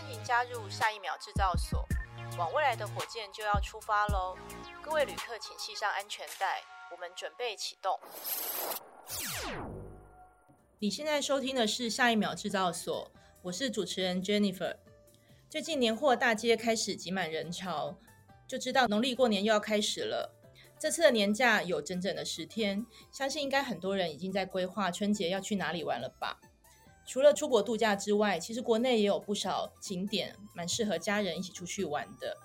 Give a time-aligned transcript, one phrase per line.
[0.00, 1.86] 欢迎加入下一秒制造所，
[2.38, 4.34] 往未来的火箭就要出发喽！
[4.82, 8.00] 各位旅客，请系上安全带，我们准备启动。
[10.78, 14.74] 你现在收听的是下一秒制造所，我是主持人 Jennifer。
[15.50, 17.98] 最近年货大街开始挤满人潮，
[18.48, 20.34] 就知道农历过年又要开始了。
[20.78, 26.40] 这次的年假有整整的十天，相信应该很多人已经在规划春节要去哪里玩了吧？
[27.10, 32.36] 除了出国度假之外，其实国内也有不少景点蛮适合家人一起出去玩的。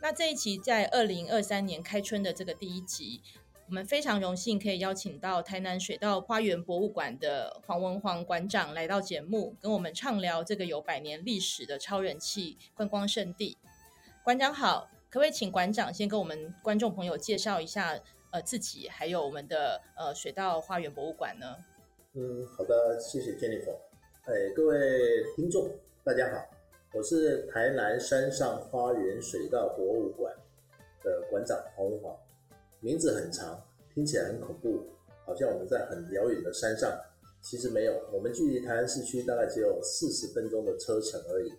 [0.00, 3.20] 那这一期在二零二三年开春的这个第一集，
[3.68, 13.58] 我们非常荣幸可以邀请到台南水稻花园博物馆的黄文煌馆长来到节目，跟我们畅聊这个有百年历史的超人气观光圣地。
[14.24, 18.00] 馆长好，可不可以请馆长先跟我们观众朋友介绍一下
[18.32, 21.56] 呃自己，还有我们的呃水稻花园博物馆呢？
[22.14, 23.76] 嗯，好的，谢谢 Jennifer。
[24.26, 25.70] 哎，各位听众，
[26.02, 26.44] 大家好，
[26.92, 30.34] 我是台南山上花园水稻博物馆
[31.04, 32.12] 的馆长黄文煌，
[32.80, 33.62] 名字很长，
[33.94, 34.84] 听起来很恐怖，
[35.24, 36.90] 好像我们在很遥远的山上，
[37.40, 41.52] 其实没有，我们距离台南市区大概只有四十分钟的车程而已。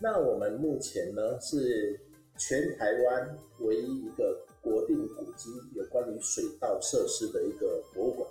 [0.00, 1.96] 那我们目前呢，是
[2.36, 8.28] 全台湾唯一一个国定古迹，有关于水稻设施的一个博物馆。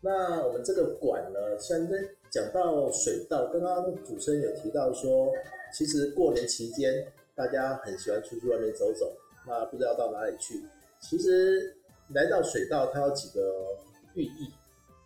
[0.00, 1.98] 那我们这个馆呢，现在
[2.30, 5.32] 讲到水稻，刚刚主持人有提到说，
[5.72, 9.12] 其实过年期间大家很喜欢出去外面走走，
[9.46, 10.62] 那不知道到哪里去。
[11.00, 11.76] 其实
[12.14, 13.66] 来到水稻，它有几个
[14.14, 14.52] 寓意。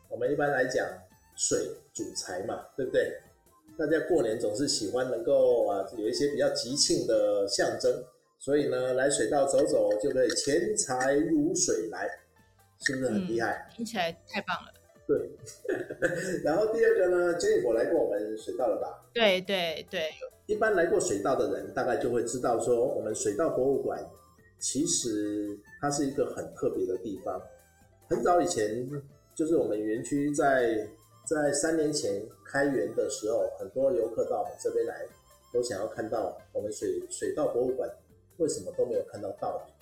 [0.09, 0.87] 我们一般来讲，
[1.37, 3.19] 水主财嘛，对不对？
[3.79, 8.05] 大家过年总是喜欢能够啊有一些比较吉庆的象征，
[8.39, 12.07] 所以呢，来水稻走走就可以钱财如水来，
[12.81, 13.67] 是不是很厉害？
[13.71, 14.82] 嗯，听起来太棒了。
[15.13, 15.31] 对，
[16.43, 19.05] 然后第二个呢，Jennifer 来过我们水稻了吧？
[19.13, 20.11] 对对对，
[20.47, 24.03] 一般来过水稻的人，大概就会知道说，我们水稻博物馆
[24.59, 27.41] 其实它是一个很特别的地方。
[28.09, 28.89] 很早以前，
[29.35, 30.89] 就是我们园区在
[31.27, 35.07] 在三年前开园的时候，很多游客到我们这边来，
[35.53, 37.91] 都想要看到我们水水稻博物馆，
[38.39, 39.73] 为什么都没有看到稻米？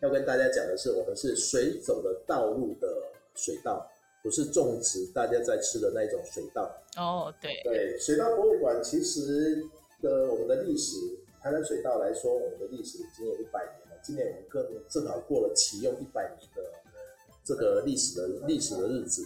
[0.00, 3.02] 要跟大家讲的是，我们是水走的道路的
[3.34, 3.86] 水稻。
[4.26, 9.62] 不是种植大家在吃的那种水稻哦，对对，水稻博物馆其实
[10.02, 10.96] 的我们的历史，
[11.40, 14.00] 台湾水稻来说，我们的历史已经有一百年了。
[14.02, 16.62] 今年我们更正好过了启用一百年的
[17.44, 19.24] 这个历史的历史的日子。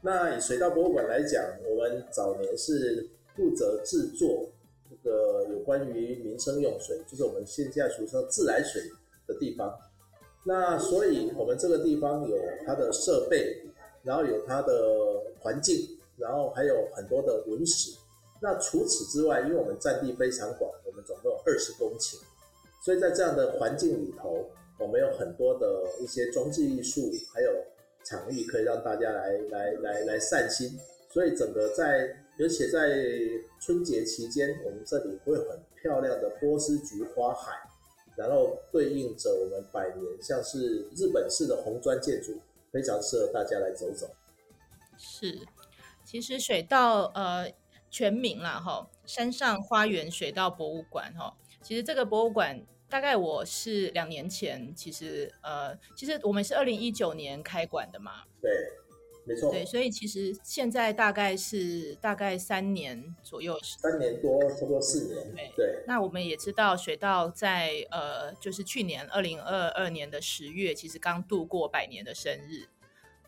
[0.00, 3.06] 那以水稻博物馆来讲，我们早年是
[3.36, 4.48] 负责制作
[4.88, 8.80] 这个有关于民生用水，就是我们现在俗称自来水
[9.26, 9.78] 的地方。
[10.46, 13.58] 那所以我们这个地方有它的设备。
[14.02, 14.72] 然后有它的
[15.40, 17.90] 环境，然后还有很多的文史。
[18.40, 22.16] 那除此之外，因为我们占地非常广，我们总共有二十公顷，
[22.84, 24.44] 所以在这样的环境里头，
[24.78, 27.50] 我们有很多的一些装置艺术，还有
[28.04, 30.68] 场域可以让大家来来来来散心。
[31.08, 32.08] 所以整个在，
[32.40, 32.98] 而且在
[33.60, 37.52] 春节期间，我们这里会有很漂亮的波斯菊花海，
[38.16, 42.32] 然后对应着我们百年，像是日本式的红砖建筑。
[42.72, 44.10] 非常适合大家来走走。
[44.96, 45.46] 是，
[46.04, 47.52] 其实水稻呃
[47.90, 51.36] 全名啦哈，山上花园水稻博物馆哈。
[51.60, 58.24] 其实这个博物馆大概我是两年前，其实呃其实我们是二零一九年开馆的嘛。
[58.40, 58.50] 对，
[59.24, 59.50] 没错。
[59.50, 63.58] 对，所以其实现在大概是大概三年左右。
[63.62, 65.32] 三年多，差不多四年。
[65.34, 65.52] 对。
[65.56, 72.66] 对，那我们也知道水稻在呃就是去年二零二二年的十月，其实刚度过百年的生日。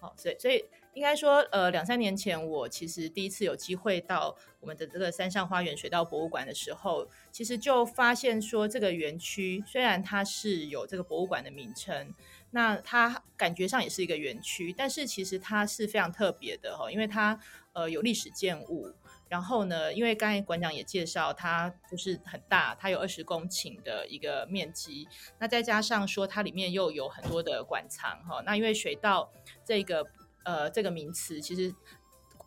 [0.01, 0.63] 哦所以，所以
[0.93, 12.15] 应该说，呃，两三年前我其实第一次有机会到我们的这个山上花园水稻博物馆的时候，其实就发现说，这个园区虽然它是有这个博物馆的名称，
[12.55, 17.37] 那它感觉上也是一个园区，但是其实它是非常特别的哈，因为它
[17.73, 18.95] 呃有历史建物。
[19.29, 25.09] 然后呢，因为刚才馆长也介绍，它就是很大，它有二十公顷的一个面积。
[25.41, 28.41] 那再加上说，它里面又有很多的馆藏哈。
[28.47, 29.33] 那因为水稻
[29.65, 30.07] 这个
[30.45, 31.75] 呃这个名词，其实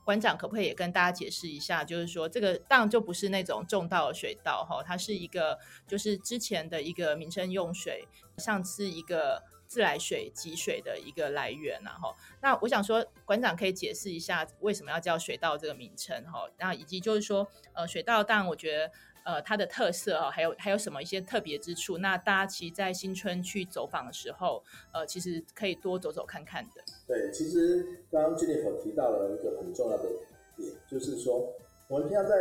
[0.06, 1.84] 馆长可不可以也跟大家解释一下？
[1.84, 8.08] 就是说，这个当然就不是那种种稻水稻哈，它是一个就是之前的一个民生用水，
[8.38, 9.44] 像是一个。
[9.68, 18.92] 自来水集水的一个来源，然后，那我想说，馆长可以解释一下为什么要叫水稻这个名称，哈，那以及就是说，呃，水稻当然我觉得，
[19.26, 21.98] 呃，它的特色哈，还有还有什么一些特别之处？
[21.98, 26.82] 那大家其实，在新春去走访的时候，呃，其实可以多走走看看的。
[27.06, 30.10] 对，其实刚刚 Jennifer 提到了一个很重要的
[30.56, 31.54] 点，就是说，
[31.90, 32.36] 我们平常在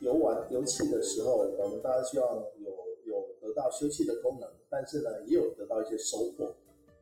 [0.00, 2.70] 游玩游憩的时候，我们大家希望有
[3.58, 6.54] 到休憩的功能，但是呢，也有得到一些收获。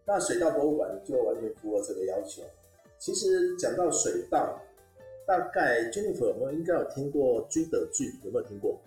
[0.07, 2.43] 那水稻博物馆就完全符合这个要求。
[2.99, 4.59] 其实讲到水稻，
[5.27, 8.07] 大概 Jennifer 有没有应该有听过居得醉？
[8.25, 8.81] 有没有听过？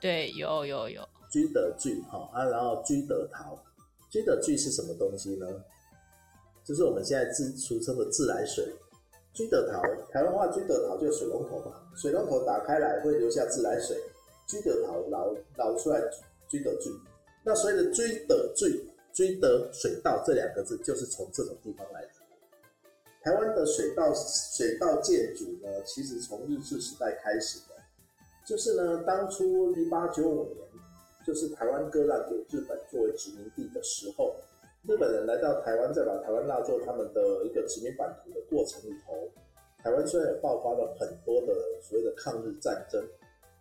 [0.00, 1.06] 对，有有有。
[1.30, 3.58] 居得醉哈啊，然后居得桃，
[4.08, 5.46] 居得醉是什么东西呢？
[6.64, 8.72] 就是我们现在自俗称的自来水。
[9.32, 9.80] 居得桃，
[10.10, 13.96] 台湾话居得桃就是水龙头嘛，水龙头打开来会流下自来水，
[14.48, 16.00] 居得桃捞捞出来
[16.48, 16.92] 居得醉。
[17.42, 22.08] 那所谓的追得最追得水稻这两个字，就是从这种地方来的。
[23.22, 27.74] 台湾的水稻水稻建筑呢，其实从日治时代开始的，
[28.46, 30.56] 就是呢，当初一八九五年，
[31.26, 34.34] 就是台湾割让给日本作为殖民地的时候。
[34.88, 39.28] 日本人来到台湾，再把台湾纳作他们的一个殖民版图的过程里头，
[39.82, 43.04] 台湾虽然有爆发了很多的所谓的抗日战争，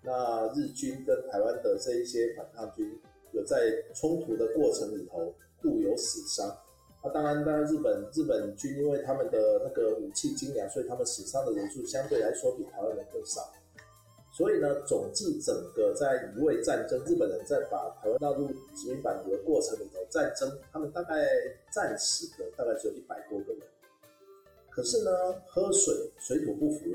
[0.01, 2.89] 那日军跟台湾的这一些反抗军
[3.33, 6.55] 有在冲突的过程里头互有死伤。
[7.03, 13.53] 那当然，当然日本日本军因为他们的那个武器精良，所以他们死伤的人数相对来说比台湾人更少。
[14.31, 21.25] 所以呢，总计整个在一位战争，日本人在把台湾纳入殖民版图的过程里头，战争他们大概
[21.71, 23.61] 战死的大概只有一百多个人。
[24.69, 25.11] 可是呢，
[25.47, 26.85] 喝水水土不服，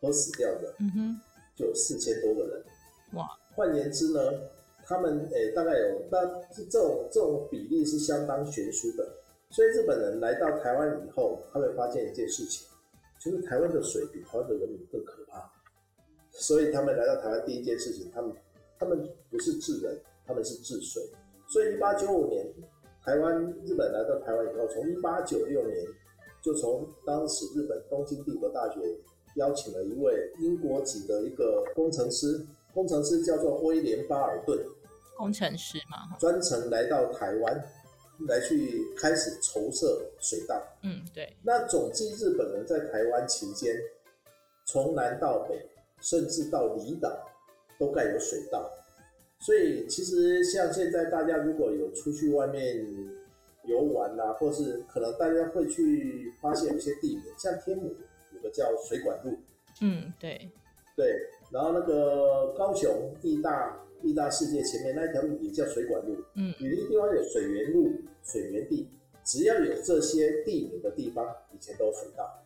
[0.00, 1.20] 喝死掉的，嗯哼，
[1.54, 2.64] 就有四千多个人。
[3.12, 3.26] 哇！
[3.54, 4.20] 换言之呢，
[4.90, 9.08] 他们诶、大概有，那这种这种比例是相当悬殊的。
[9.48, 12.66] 所以日本人来到台湾以后，他会发现一件事情，
[13.20, 15.48] 就是台湾的水比台湾的人民更可怕。
[16.32, 18.32] 所以他们来到台湾第一件事情，他们
[18.80, 19.96] 他们不是治人，
[20.26, 21.00] 他们是治水。
[21.46, 22.52] 所以一八九五年，
[23.04, 25.86] 台湾日本来到台湾以后，从一八九六年
[26.42, 28.80] 就从当时日本东京帝国大学
[29.36, 32.44] 邀请了一位英国籍的一个工程师，
[32.74, 34.58] 工程师叫做威廉巴尔顿，
[35.20, 37.62] 工程师嘛，专程来到台湾
[38.26, 40.60] 来去开始筹设水道。
[40.82, 41.36] 嗯，对。
[41.42, 43.76] 那总计日本人在台湾期间，
[44.64, 45.66] 从南到北。
[46.02, 47.28] 甚至到离岛
[47.78, 48.70] 都盖有水道，
[49.38, 52.82] 所以其实像现在大家如果有出去外面
[53.64, 57.94] 游玩啊，或是可能大家会去发现有些地名，像天母
[58.32, 59.36] 有个叫水管路，
[59.82, 60.50] 嗯，对，
[60.96, 67.90] 对，然后那个高雄义大义大世界前面那一条路也叫水管路，嗯，有些地方有水源路、
[68.22, 68.88] 水源地，
[69.24, 72.42] 只要有这些地名的地方，以前都有水道。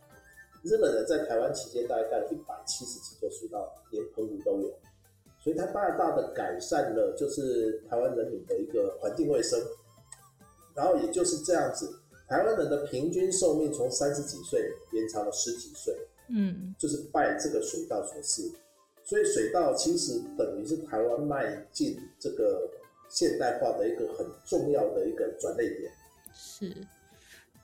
[0.63, 4.73] 日本人在台湾期间大概盖了一百七十几座水道，连澎湖都有，
[5.39, 9.59] 所以它大大的改善了就是台湾人民的一个环境卫生。
[10.73, 11.89] 然后也就是这样子，
[12.27, 15.95] 台湾人的平均寿命从三十几岁延长了十几岁，
[16.29, 18.51] 嗯，就是拜这个水道所赐。
[19.05, 22.69] 所以水道其实等于是台湾迈进这个
[23.09, 25.91] 现代化的一个很重要的一个转捩点。
[26.33, 26.75] 是，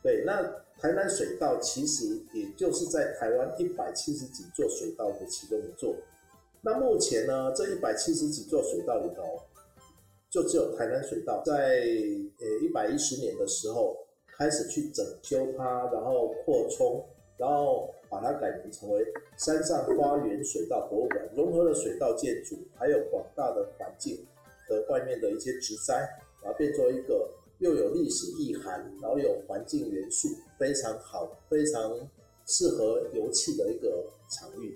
[0.02, 0.50] 对，那。
[0.82, 5.96] 台南水道其实也就是在台湾一百七十几座水道的其中一座。
[6.60, 9.40] 那目前呢，这一百七十几座水道里头，
[10.28, 11.54] 就只有台南水道在
[12.40, 13.96] 呃一百一十年的时候
[14.36, 17.06] 开始去整修它，然后扩充，
[17.38, 19.04] 然后把它改名成为
[19.38, 24.28] 山上花园水道博物馆，融合了水道建筑还有广大的环境
[24.68, 26.08] 和外面的一些植栽，
[26.44, 27.28] 然后变作一个。
[27.62, 31.96] 又有历史意涵，然后有环境元素，非常好，非常
[32.48, 34.76] 适合游憩的一个场域。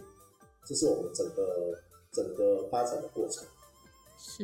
[0.64, 1.80] 这是我们整个
[2.12, 3.44] 整个发展的过程。
[4.20, 4.44] 是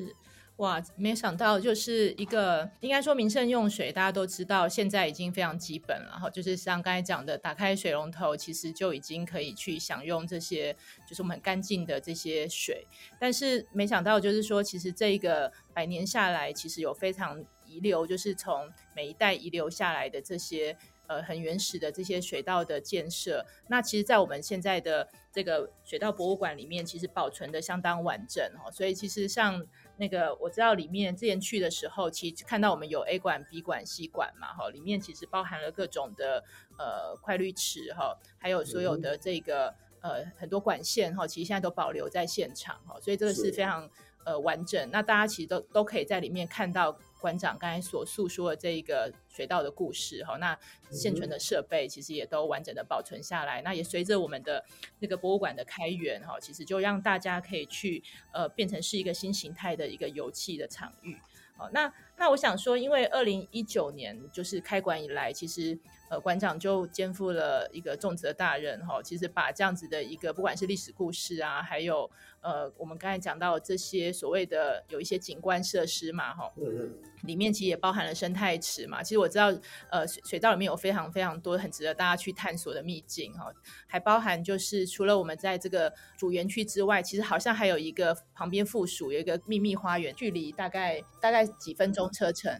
[0.62, 6.30] 哇，没想到就是一个应该说民生用水，大家都知道，现在已经非常基本了哈。
[6.30, 10.72] 就是像刚才讲的，打开水龙头，其实就已经可以去享用这些，
[11.10, 12.86] 就是我们很干净的这些水。
[13.20, 17.44] 但是没想到，就是说，其实这一个百年下来，其实有非常。
[17.72, 20.78] 遗留就是从每一代遗留下来的这些
[21.08, 28.70] 呃很原始的这些水道的建设，那其实，在我们现在的这个水道博物馆里面，其实保存的相当完整哦。
[28.70, 29.66] 所以其实像
[30.02, 36.44] 那个我知道里面之前去的时候，其实看到我们有 A 馆、B 馆、C 馆嘛哈，里面其实包含了各种的
[36.80, 43.88] 呃快滤池哈，还有所有的这个呃很多管线哈，其实现在都保留在现场哈，所以这个是非常
[44.26, 44.90] 呃完整。
[44.90, 46.98] 那大家其实都都可以在里面看到。
[47.22, 50.58] 馆长刚才所诉说的这一个水稻的故事，哈，那
[50.90, 53.62] 现存的设备其实也都完整的保存下来。
[53.62, 54.66] 那也随着我们的
[55.00, 61.16] 那个博物馆的开园，哈，其实就让大家可以去呃变成是一个新形态的一个油气的场域。
[61.56, 65.76] 好，那那我想说，因为二零一九年就是开馆以来，其实
[66.08, 69.02] 呃，馆长就肩负了一个重责大任哈。
[69.02, 72.08] 其实把这样子的一个，不管是历史故事啊，还有
[72.42, 79.02] 呃，我们刚才讲到这些所谓的有一些景观设施嘛，哈，嗯嗯，里面其实也包含了生态池嘛。
[79.02, 79.52] 其实我知道，
[79.90, 83.52] 呃，水水道里面有非常非常多很值得大家去探索的秘境哈，
[83.88, 92.52] 还包含就是除了我们在这个主园区之外，其实好像还有一个旁边附属有一个秘密花园，距离大概大概几分钟车程，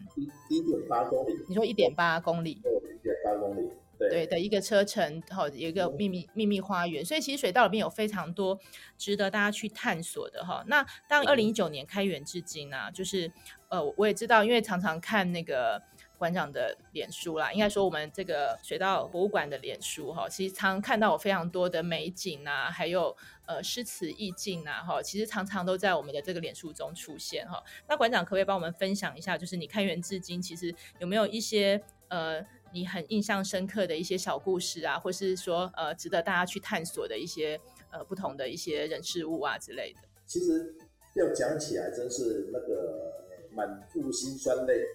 [0.50, 1.34] 一点八公里。
[1.48, 2.52] 你说一点八公里？
[2.52, 3.70] 一点八公里。
[3.98, 8.60] 对，对的一个车程，哈，有一个秘密秘密花园，所以其实水道里面有非常多
[8.98, 10.64] 值得大家去探索的哈。
[10.66, 13.32] 那当二零一九年开园至今呢、啊，就是
[13.70, 15.80] 呃，我也知道，因为常常看那个
[16.18, 23.16] 馆长的脸书啦，应该说我们这个水道博物馆的脸书哈，其实常常看到有非常多的美景啊，还有
[23.52, 27.62] 呃诗词意境啊，哈，其实常常都在我们的这个脸书中出现哈。
[27.90, 32.46] 那馆长可不可以帮我们分享一下，就是你开园至今，其实有没有一些呃？
[32.74, 37.60] 你很印象深刻的一些小故事啊，或是说呃值得大家去探索的一些
[37.92, 40.00] 呃不同的一些人事物啊之类的。
[40.26, 40.74] 其实
[41.16, 43.12] 要讲起来，真是那个
[43.54, 44.86] 满腹辛酸泪。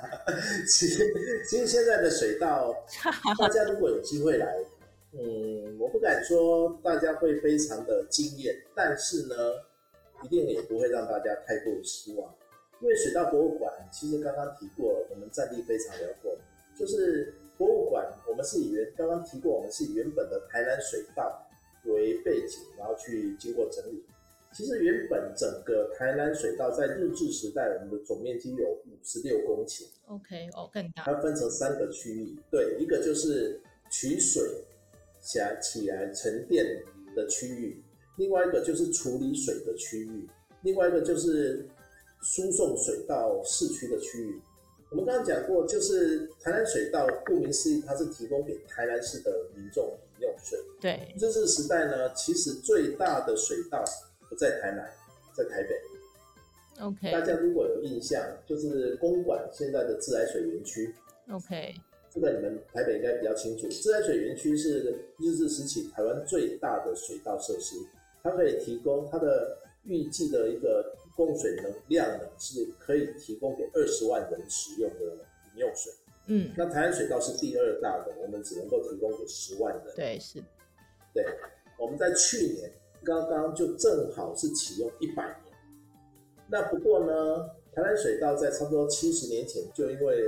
[0.66, 1.04] 其实
[1.50, 2.72] 其实现在的水稻，
[3.38, 4.46] 大家如果有机会来，
[5.20, 9.34] 嗯，我不敢说大家会非常的惊艳，但是呢，
[10.22, 12.32] 一定也不会让大家太过失望。
[12.80, 16.36] 因为水道博物馆，其实刚刚提过，我们占地非常辽阔。
[16.78, 21.44] 就是博物馆，我们是以原刚刚提过，我们是以原本的台南水道
[21.86, 24.04] 为背景，然后去经过整理。
[24.54, 29.84] 其实原本整个台南水道在日治时代，我们的总面积有五十六公顷。
[30.06, 31.02] OK，哦，更大。
[31.02, 33.60] 它分成三个区域，对，一个就是
[33.90, 34.42] 取水
[35.28, 36.64] 起来起来沉淀
[37.14, 37.82] 的区域，
[38.16, 40.26] 另外一个就是处理水的区域，
[40.62, 41.68] 另外一个就是
[42.22, 44.40] 输送水到市区的区域。
[44.90, 50.58] 我们刚刚讲过，就是台南水道，顾名思义，它是提供给台南市的民众饮用水。
[50.80, 53.84] 对，日治时代呢，其实最大的水道
[54.30, 54.90] 不在台南，
[55.36, 56.82] 在台北。
[56.82, 60.94] OK，大家如果有印象，就是公馆现在的自来水园区。
[61.30, 61.74] OK，
[62.20, 63.68] 这个你们台北应该比较清楚。
[63.68, 67.76] 自来水园区是日治时期台湾最大的水道设施，
[68.22, 70.94] 它可以提供它的预计的一个。
[71.18, 75.16] 供水能量呢，是可以提供给二十万人使用的
[75.52, 75.92] 饮用水。
[76.28, 79.94] 嗯，那台湾水道是第二大的，我们只能够提供给十万人。
[79.96, 80.38] 对，是。
[81.12, 81.26] 对，
[81.76, 82.70] 我们在去年
[83.02, 85.56] 刚刚就正好是启用一百年。
[86.48, 90.22] 那不过呢，台湾水道在差不多七十年前就因为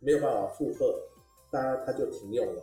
[0.00, 1.02] 没有办法负荷，
[1.50, 2.62] 大家它就停用了，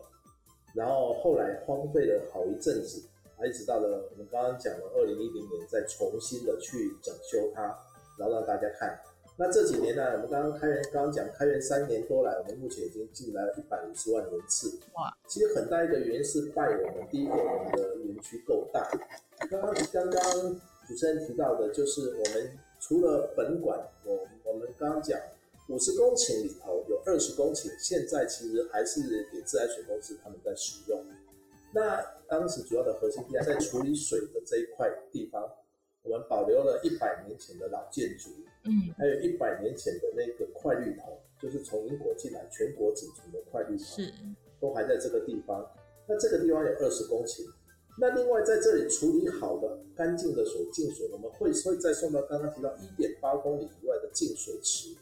[0.74, 3.04] 然后后来荒废了好一阵子。
[3.38, 7.62] 啊一直到了我们刚刚讲的二零一零年，再重新的去整修它，
[8.18, 9.00] 然后让大家看。
[9.38, 14.80] 那这几年呢，我们刚刚开园，刚刚讲开园三年多来，我们目前已经进来了一百五十万人次。
[14.96, 15.16] 哇！
[15.28, 18.90] 其实很大一个原因是拜我们第一个，我们的园区够大。
[19.52, 20.24] 刚刚刚刚
[20.88, 25.20] 主持人提到的，就是我们除了本馆，我我们刚刚讲
[25.70, 31.06] 五十公顷里头有二十公顷，现在其实还是给自来水公司他们在使用。
[31.74, 35.44] 那当时主要的核心地带在处理水的这一块地方，
[36.04, 38.30] 我们保留了一百年前的老建筑，
[38.64, 44.14] 嗯，还有一百年前的那个快滤桶，就是从英国进来全国仅存的快滤桶，是，
[44.62, 45.70] 都还在这个地方。
[46.08, 47.44] 那这个地方有二十公顷。
[48.00, 54.96] 那另外在这里处理好的干净的水净水，我们会会再送到刚刚提到一点八公里以外的净水池，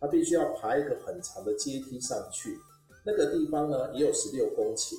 [0.00, 2.56] 它必须要爬一个很长的阶梯上去。
[3.04, 4.94] 那个地方呢也有十六公顷。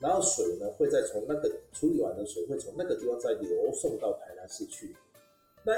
[0.00, 4.96] 然后水呢，会再从那个处理完的水，会从那个地方再流送到台南市去。
[5.62, 5.74] 那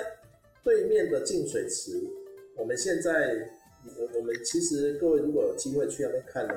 [0.62, 2.00] 对面的净水池，
[2.56, 3.50] 我们现在，
[4.14, 6.54] 我们其实各位如果有机会去那边看呢，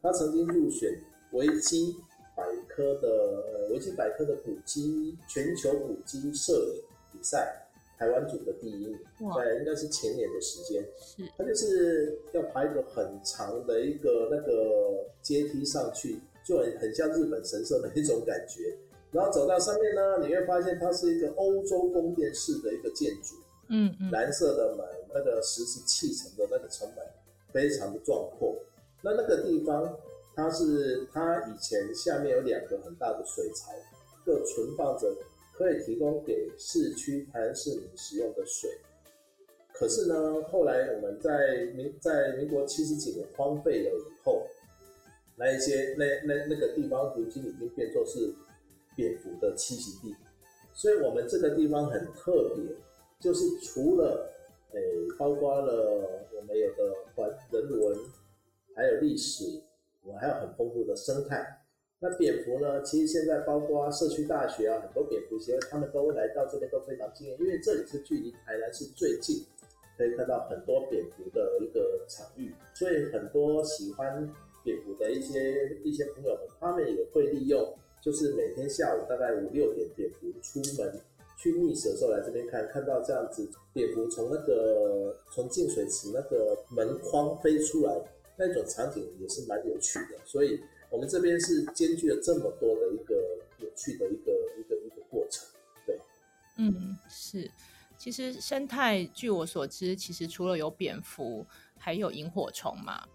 [0.00, 0.96] 它曾经入选
[1.32, 1.92] 维基
[2.36, 7.67] 百科的维基百科的古迹全球古迹摄影比赛
[7.98, 8.98] 台湾组的第一名，
[9.36, 10.84] 在应该是前年的时间，
[11.36, 16.20] 它就是要爬一个很长的一个那个阶梯上去。
[16.44, 18.74] 就很很像日本神社的一种感觉，
[19.12, 23.34] 然后走到上面呢，你会发现它是一个欧洲宫殿式的一个建筑，
[23.68, 27.04] 嗯嗯，蓝色的门，那个石是砌成的那个城门，
[27.52, 28.56] 非常的壮阔。
[29.02, 29.94] 那那个地方，
[30.34, 33.70] 它是它以前下面有两个很大的水槽，
[34.24, 35.14] 各存放着
[35.58, 38.70] 可以提供给市区台南市民使用的水。
[39.72, 44.46] 可是呢，后来我们在民在民国七十几年荒废了以后。
[45.40, 48.34] 那一些那那那个地方，如今已经变作是
[48.96, 50.12] 蝙蝠的栖息地，
[50.74, 52.74] 所以我们这个地方很特别，
[53.20, 54.32] 就是除了
[54.72, 54.80] 诶、
[55.16, 57.96] 包括了我们有的环人文，
[58.74, 59.62] 还有历史，
[60.02, 61.57] 我们还有很丰富的生态。
[62.00, 69.44] 那蝙蝠呢，其实现在包括社区大学啊，很多蝙蝠协会，他们都会来到这边都非常惊艳，因为这里是距离台南市最近，
[69.96, 81.00] 可以看到很多蝙蝠的一个场域，所以很多喜欢蝙蝠的一些一些朋友们，他们也会利用，就是每天下午大概五六点，蝙蝠出门
[81.36, 88.00] 去觅食的时候来这边看，看到这样子蝙蝠从那个从净水池那个门框飞出来，
[88.36, 90.60] 那种场景也是蛮有趣的，所以。
[90.90, 93.14] 我们这边是兼具了这么多的一个
[93.58, 95.46] 有趣的一个一个一个过程，
[95.86, 96.00] 对，
[96.56, 97.50] 嗯，是，
[97.96, 103.06] 其实生态据我所知，其实除了有蝙蝠，还有萤火虫嘛。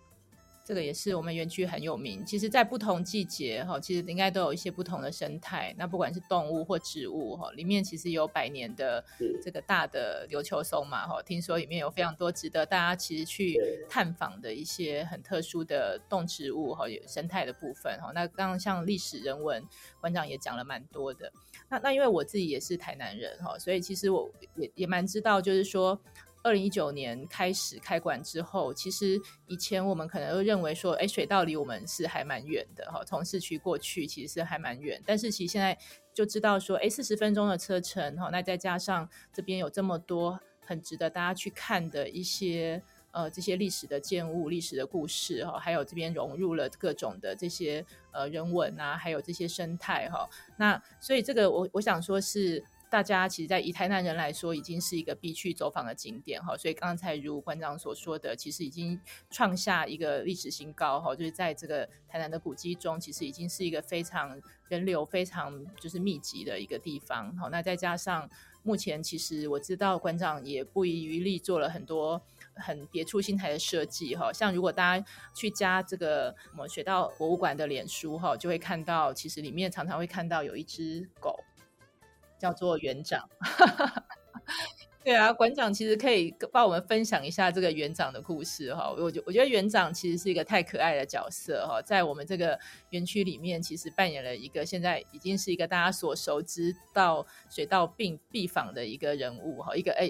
[0.64, 2.26] 这个也是我们园区很有名。
[2.26, 5.76] 其实，在不同季节哈，其实应该都有一些不同的生态。
[5.78, 9.04] 那不管是动物或植物哈，里面其实有百年的
[9.44, 11.22] 这个大的琉球松嘛哈。
[11.22, 18.12] 听说里面有非常多值得大家其实去探访的一些很特殊的动植物哈，有生态的部分哈。
[18.16, 19.62] 那刚刚像历史人文
[20.00, 21.32] 馆长也讲了蛮多的。
[21.70, 26.00] 那那因为我自己也是台南人哈，所以其实我也也蛮知道，就是说。
[26.44, 35.02] 二零一九年开始开馆之后，其实以前我们可能都认为说，哎，水道离我们是还蛮远的哈，从市区过去其实是还蛮远。
[35.06, 35.78] 但是其实现在
[36.14, 50.30] 就知道说，哎，四十分钟的车程哈，那再加上这边有这么多很值得大家去看的一些呃这些历史的建物、历史的故事哈，还有这边融入了各种的这些呃人文啊，还有这些生态哈。
[50.58, 52.62] 那所以这个我我想说是。
[52.94, 56.56] 大家其实，在以台南人来说，已经是一个必去走访的景点哈。
[56.56, 67.36] 所以刚才如馆长所说的，其实已经创下一个历史新高哈，就是在这个台南的古迹中，其实已经是一个非常人流非常就是密集的一个地方。
[67.36, 68.30] 好，那再加上
[68.62, 72.22] 目前其实我知道馆长也不遗余力做了很多
[72.54, 74.32] 很别出心裁的设计哈。
[74.32, 81.44] 像如果大家去加这个我们水道博物馆的脸书哈，就会看到其实里面常常会看到有一只狗。
[82.44, 83.26] 叫做园长，
[85.02, 88.94] 对啊，馆长其实可以帮我们分享一下这个园长的故事哈。
[88.98, 100.04] 我觉我觉得园长其实是一个太可爱的角色哈，在我们这个园区里面，其实扮演了一个现在已经是一个大家所熟知到水稻病必访的一个人物哈，一个哎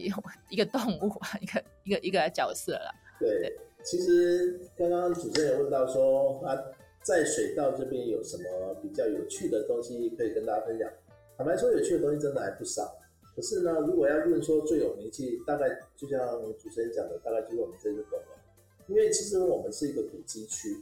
[0.50, 2.92] 一个动物，一个一个一个角色了。
[3.20, 6.58] 对，对其实刚刚主持人也问到说啊，
[7.04, 10.90] 在水稻这边有什么比较有趣的东西可以跟大家分享？
[11.44, 12.90] 坦白说，有趣的东西真的还不少。
[13.36, 18.40] 可是呢，如果要论说最有名气，大概就像主持人讲的，大概就是我们这只狗了。
[18.88, 20.74] 因为其实我们是一个古迹区，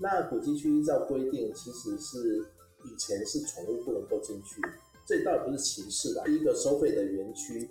[0.00, 2.44] 那古迹区依照规定，其实是
[2.82, 4.60] 以前是宠物不能够进去。
[5.06, 7.70] 这倒不是歧视啦，第一个收费的园区，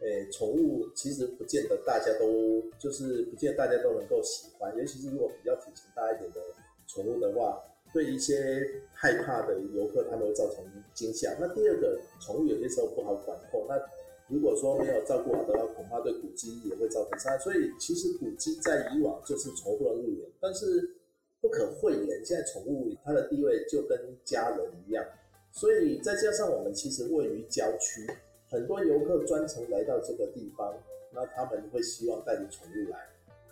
[0.00, 6.42] 诶，宠物其实不见得大家都就是不见得大家都能够喜欢，尤其是如果比较体型大一点的
[6.86, 7.58] 宠物的话。
[7.94, 11.32] 对一些害怕的游客，他们会造成惊吓。
[11.38, 13.64] 那第二个，宠物有些时候不好管控。
[13.68, 13.80] 那
[14.26, 17.38] 如果说没有照顾好的话，恐怕对古迹也会造成伤害。
[17.38, 20.96] 所以，其实古迹在以往就是宠物不能入园，但是
[21.40, 25.04] 不可讳言，现在宠物它的地位就跟家人一样。
[25.52, 28.04] 所以再加上我们其实位于郊区，
[28.50, 30.74] 很多游客专程来到这个地方，
[31.12, 32.98] 那他们会希望带着宠物来。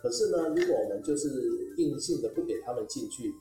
[0.01, 1.29] 可是呢，如果我们就是
[1.77, 3.33] 硬性的不给他们进去。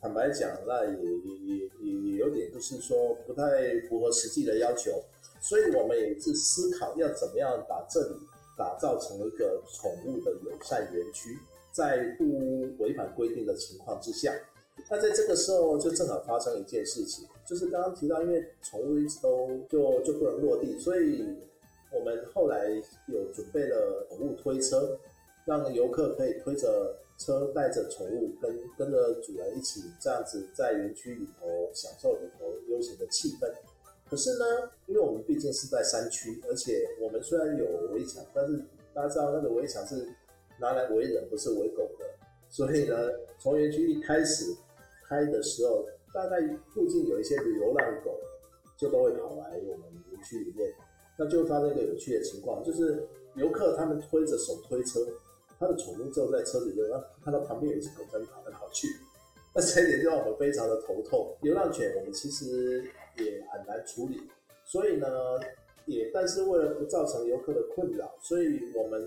[0.00, 5.02] 坦白讲，那也也也也有点，就是说不太符合实际的要求，
[5.40, 8.14] 所以我们也是思考要怎么样把这里
[8.56, 11.36] 打造成一个宠物的友善园区，
[11.72, 14.32] 在不违反规定的情况之下，
[14.88, 21.24] 那在这个时候就正好发生一件事情，就是刚刚提到，因为宠物一直都就就不能落地，所以
[21.92, 22.70] 我们后来
[23.08, 24.96] 有准备了宠物推车，
[25.44, 26.96] 让游客可以推着。
[27.18, 33.52] 车带着宠物跟跟着主人一起这样子在园区里头享受里头悠闲的气氛。
[34.08, 38.56] 可是呢，因为我们毕竟是在山区，而且我们虽然有围墙，但是
[38.94, 40.08] 大家知道那个围墙是
[40.58, 42.06] 拿来围人，不是围狗的。
[42.48, 42.96] 所以呢，
[43.38, 44.44] 从园区一开始
[45.06, 46.40] 开的时候，大概
[46.72, 48.18] 附近有一些流浪狗
[48.78, 50.72] 就都会跑来我们园区里面，
[51.18, 55.00] 那就发生一个有趣的情况，就是游客他们推着手推车。
[55.58, 58.86] 他的宠物就在车里面，然后看到旁边有一只狗在跑来跑去，
[59.54, 61.36] 那这一点就让我们非常的头痛。
[61.42, 62.84] 流浪犬我们其实
[63.16, 64.22] 也很难处理，
[64.64, 65.08] 所以呢，
[65.86, 69.02] 也但是为了不造成游客的困扰，所以我们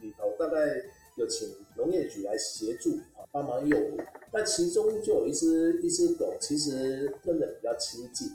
[0.00, 0.80] 里头大概
[1.16, 4.00] 有请农业局来协助啊，帮忙诱捕。
[4.32, 8.28] 那其中就有一只一只狗，其实跟人比较亲近，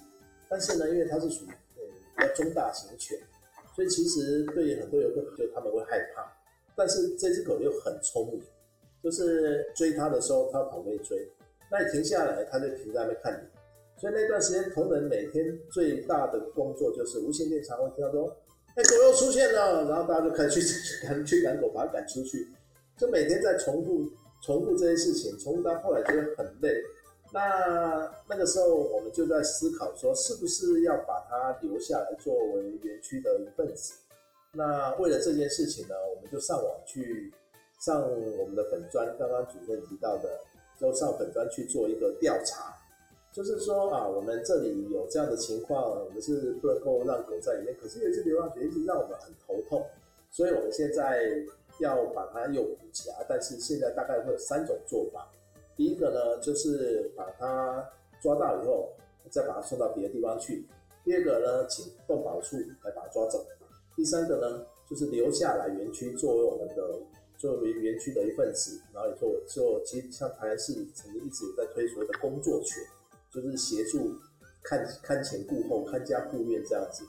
[0.48, 1.84] 但是呢，因为它是属于呃
[2.16, 3.20] 比较中大型犬，
[3.76, 6.37] 所以其实对于很多游客就他们会害怕。
[6.78, 8.40] 但是这只狗又很聪明，
[9.04, 11.18] 就是追它的时候，它跑可以追；
[11.72, 14.00] 那你停下来，它就停在那边看你。
[14.00, 18.28] 所以那段时间，同仁每天最大的工作就是无线电常会听到说
[18.78, 22.48] ：“哎，狗又出现了。”然后大家就开始去赶去赶狗，把它赶出去。
[22.96, 24.08] 就每天在重复
[24.44, 26.80] 重复这些事情，重复到后来觉得很累。
[27.34, 33.94] 那那个时候，我们就在思考说，是不是要把它留下来作为园区的一份子？
[34.54, 37.32] 那为了这件事情呢，我们就上网去
[37.80, 40.40] 上我们的粉专，刚刚主任提到的，
[40.80, 42.74] 就上粉专去做一个调查。
[43.32, 47.76] 就是说啊，我们这里有这样的情况，我们是不能够让狗在里面。
[47.80, 49.86] 可是有一只流浪犬一直让我们很头痛，
[50.32, 51.24] 所以我们现在
[51.80, 53.24] 要把它诱捕起来。
[53.30, 55.30] 但是现在大概会有三种做法。
[55.76, 57.88] 第一个呢，就是把它
[58.20, 58.90] 抓到以后，
[59.30, 60.66] 再把它送到别的地方去。
[61.04, 63.46] 第二个呢，请动保处来把它抓走。
[63.98, 67.00] 第三个呢，就是留下来园区作为我们的
[67.38, 72.82] 作为园区的一份子，然后也做做，其实像台南市曾经一直在推所谓的工作犬。
[73.30, 74.16] 就是协助
[74.64, 77.04] 看看前顾后、看家护院这样子。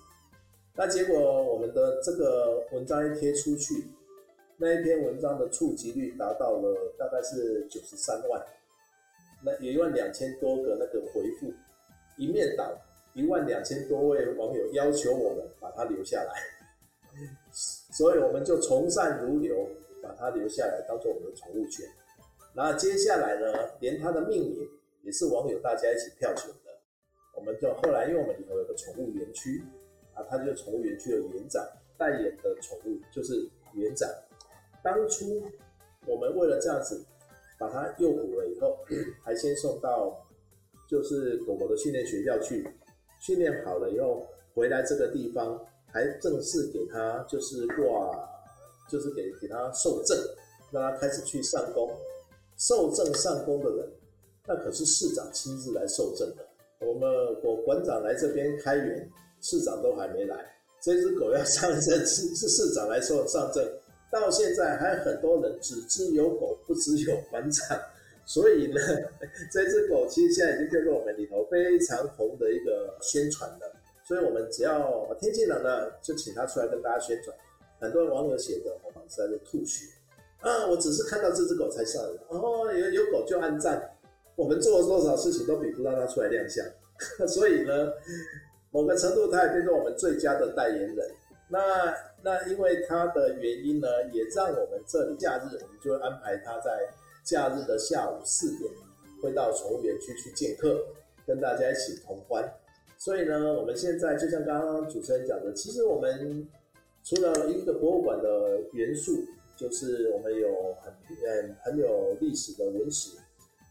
[0.75, 3.85] 那结果我们的这个文章一贴出去，
[4.57, 8.45] 那一篇文章的触及率达到了大概是九十三万，
[9.45, 11.55] 那有一万两千多个那个回复，
[12.19, 12.77] 一面倒，
[13.15, 16.33] 一万两千多位网友要求我们把它留下来，
[17.99, 19.69] 所以我们就从善如流，
[20.01, 21.85] 把它留下来当做我们的宠物犬。
[22.55, 24.69] 那接下来呢，连它的命名。
[25.05, 26.71] 也是网友大家一起票选的，
[27.35, 29.65] 我们就后来，因为我们里头有个宠物园区
[30.13, 34.07] 啊，它就是宠物园区的园长代言的宠物就是园长。
[34.83, 35.43] 当初
[36.05, 37.03] 我们为了这样子
[37.59, 38.77] 把它诱捕了以后，
[39.25, 40.15] 还先送到
[40.87, 42.69] 就是狗狗的训练学校去
[43.19, 45.59] 训练好了以后，回来这个地方
[45.99, 48.15] 还正式给他就是挂，
[48.89, 50.17] 就是给给他受证，
[50.71, 51.91] 让他开始去上工。
[52.57, 53.89] 受证上工的人。
[54.47, 56.47] 那可是市长亲自来受证的。
[56.87, 57.11] 我们
[57.43, 60.37] 我馆长来这边开园，市长都还没来。
[60.81, 63.69] 这只狗要上证是是市长来受上证，
[64.13, 67.77] 到现在还很多人只知有狗，不知有馆长。
[68.25, 68.81] 所以呢，
[69.51, 73.75] 这只狗其实现在已经变成我们里头非常红的一个宣传了。
[74.09, 77.37] 所以我们只要天气冷了，就请他出来跟大家宣传。
[77.79, 79.85] 很多网友写的，我们实在是吐血
[80.41, 80.67] 啊！
[80.67, 83.95] 我只是看到这只狗才上的，哦，有有狗就按赞。
[84.35, 86.65] 我们做了多少事情都比不上他出来亮相，
[87.29, 87.93] 所以呢，
[88.71, 91.11] 某个程度他也变成我们最佳的代言人。
[91.51, 96.89] 那那因为他的原因呢，也让我们这里假日我们就会安排他在
[97.25, 98.73] 假日的下午四点
[99.23, 100.83] 会到宠物园区去见客，
[101.27, 102.43] 跟大家一起同欢。
[102.99, 106.47] 所以呢，我们现在就像刚刚主持人讲的，其实我们
[107.03, 109.25] 除了一个博物馆的元素，
[109.57, 113.13] 就是我们有很很很有历史的文史。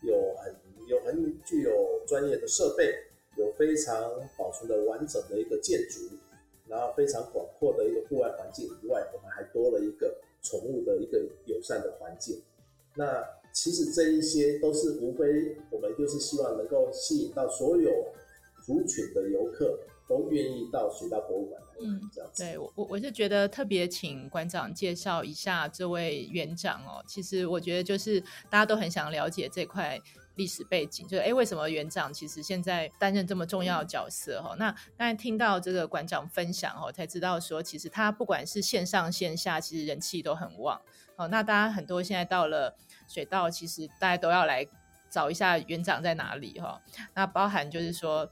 [0.03, 0.53] 有很
[0.87, 1.71] 有很具有
[2.05, 2.93] 专业的设备，
[3.35, 6.01] 有非常保存的完整的一个建筑，
[6.67, 12.39] 然后非常广阔的一个户外环境以外，我们还多了一个宠物的一个友善的环境。
[12.95, 17.91] 那其实这一些都是无非我们就是希望能够吸引到所有
[18.67, 19.79] 族群的游客。
[20.09, 22.41] 都愿意到水稻博物馆来，嗯，这样子。
[22.41, 27.03] 对我，我我是觉得特别请馆长介绍一下这位园长哦。
[27.05, 29.99] 其实我觉得就是大家都很想了解这块
[30.35, 34.55] 历史背景，就是哎，为什么园长其实现在担任这么重要的角色哈？
[34.57, 40.81] 那刚才听到这个馆长分享哦，才知道说其实他不管是线上线下，其实人气都很旺。
[41.17, 42.73] 哦，那大家很多现在到了
[43.09, 44.65] 水稻，其实大家都要来
[45.09, 46.81] 找一下园长在哪里哈。
[47.13, 48.31] 那包含就是说。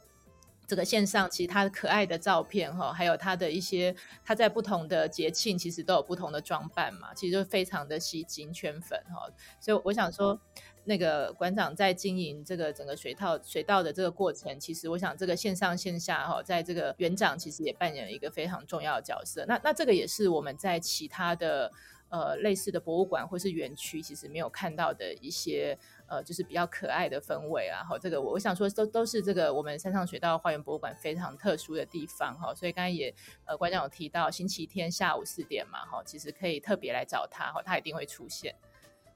[0.67, 9.29] 这个线上其实他可爱的照片哈，还有他的一些他在不同的节庆其实都有不同的装扮嘛，其实就非常的吸睛圈粉哈。
[9.59, 10.39] 所以我想说，
[10.83, 19.45] 那个馆长在经营这个整个水套水道的这个过程，其实我想这个线上线下哈，在这个园长其实也扮演了一个非常重要的角色。
[19.47, 21.71] 那那这个也是我们在其他的
[22.09, 25.77] 呃类似的博物馆或是园区，其实没有看到的一些。
[26.07, 33.13] 呃，就是比较可爱的氛围啊，好，这个我我想说都都是这个我们山上水稻花园博物馆非常特殊的地方哈，所以刚才也
[33.45, 38.55] 呃馆长有提到星期天下午四点嘛，哈，其实可以特别来找他哈，他一定会出现，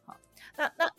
[0.05, 0.15] 好，
[0.55, 0.89] 那那。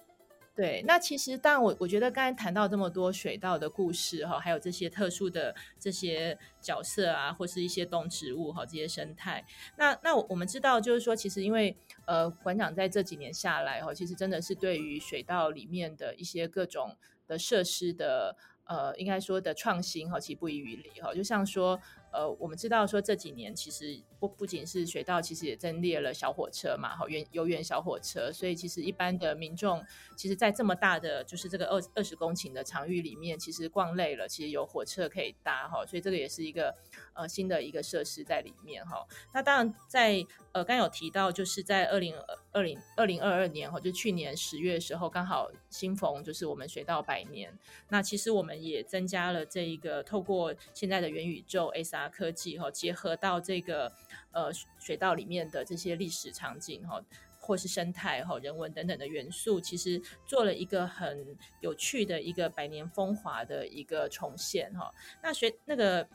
[0.61, 9.43] 对，那其实当然我我觉得刚才谈到这么多水道的故事哈，还有这些特殊的这些角色啊，或是一些动植物哈，这些生态。
[9.79, 16.95] 那那我们知道就是说，其实因为呃馆长在这几年下来哈，其实真的是对于水道里面的一些各种
[17.27, 21.15] 的设施的呃，应该说的创新哈，其实不遗余力哈。
[21.15, 21.81] 就像说
[22.13, 29.85] 呃，我们知道说这几年其实不不仅是水道，其实也增列了小火车嘛，好，原游园小火车，所以其实一般的民众，
[30.17, 36.75] 其实，在这么大的就是这个二二十公顷的场域里面，其实逛累了，其实有火车可以搭哈，所以这个也是一个
[37.21, 39.07] 呃新的一个设施在里面哈。
[39.33, 42.15] 那当然在呃刚有提到，就是在二零
[42.53, 47.57] 二零二零二二年哈，就去年十月的时候，刚好新逢就是我们水稻百年，
[47.89, 53.93] 那其实我们也增加了这一个透过现在的元宇宙 SR 科技哈，结合到这个
[54.33, 57.01] 呃水稻里面的这些历史场景哈，
[57.39, 64.93] 或是生态哈、人文等等的元素，其实做了一个很有趣的一个百年风华的一个重现哈。
[65.23, 66.07] 那学那个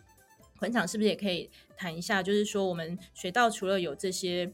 [0.59, 2.23] 馆长是不是也可以谈一下？
[2.23, 4.51] 就是说我们水道除了有这些，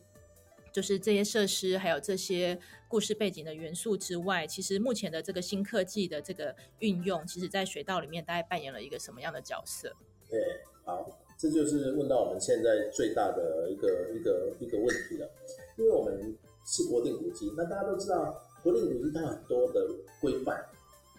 [0.71, 9.95] 就是这些设施，还有这些故事背景的元素之外，其实目前的这个新科技的这个运用，其实在水道里面大概扮演了一个什么样的角色？
[10.29, 10.39] 对，
[10.83, 11.17] 好。
[11.41, 15.27] 这就是问到我们现在最大的一个一个一个问题了，
[15.75, 19.87] 因为我们是国定古迹，那大家都知道，国定古迹它很多的
[20.21, 20.63] 规范，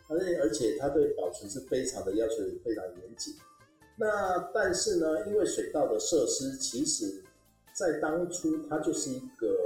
[0.09, 3.35] 而且而且它对保存是非常的要求非常严谨。
[3.97, 7.23] 那但是呢，因为水稻的设施，其实
[7.75, 9.57] 在当初它就是一个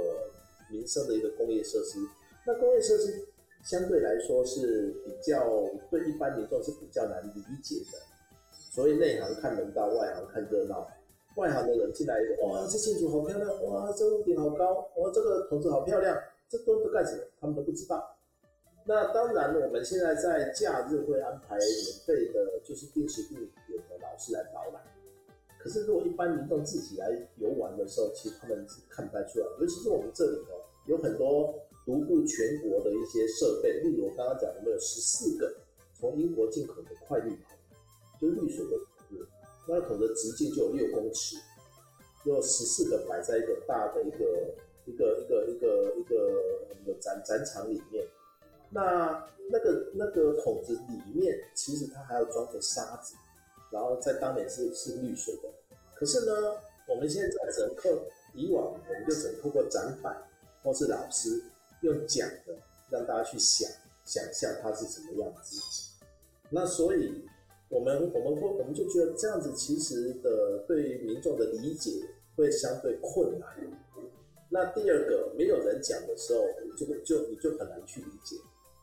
[0.71, 1.99] 民生的一个工业设施，
[2.45, 3.27] 那工业设施
[3.63, 5.49] 相对来说是比较
[5.89, 7.97] 对一般民众是比较难理解的。
[8.51, 10.87] 所以内行看门道，外行看热闹。
[11.35, 16.17] 外行的人进来，哇，这建筑好漂亮，哇，这屋顶好高，哇，这个筒子好漂亮，
[16.49, 17.21] 这都是干什么？
[17.39, 18.16] 他们都不知道。
[18.87, 21.69] 那当然，我们现在在假日会安排免
[22.05, 24.81] 费的，就是定时定点的老师来导览。
[25.59, 29.45] 可是，如果一般民众自己来游玩的时候，其实他们是看不太出来。
[29.59, 31.53] 尤其是我们这里哦，有很多
[31.85, 35.53] 独步全国的一些设备，例如我刚刚讲的，我们有十四个
[35.93, 37.57] 从英国进口的快滤桶。
[38.21, 38.71] 就是滤水的
[39.09, 39.27] 桶，
[39.67, 41.35] 那桶的直径就有六公尺，
[42.23, 46.15] 有十四个摆在一个大的一个一个一个一个一个
[46.81, 48.06] 一个展展场里面。
[48.77, 53.15] 那那个那个桶子里面，其实它还要装着沙子，
[53.71, 55.49] 然后在当年是是滤水的。
[55.95, 56.31] 可是呢，
[56.87, 57.89] 我们现在只能靠
[58.35, 60.15] 以往，我们就只能透过展板
[60.61, 61.41] 或是老师
[61.81, 62.55] 用讲的，
[62.91, 63.67] 让大家去想
[64.05, 65.59] 想象它是什么样子。
[66.51, 67.25] 那所以。
[67.69, 71.91] 我们我们会我们就觉得这样子其实的对民众的理解
[72.33, 73.49] 会相对困难。
[74.49, 76.45] 那第二个，没有人讲的时候，
[76.77, 78.37] 就会就你就很难去理解。